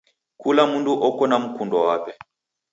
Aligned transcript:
Kula 0.41 0.63
mndu 0.67 0.93
oko 1.07 1.23
na 1.27 1.37
mkundwa 1.43 1.79
wape. 1.87 2.13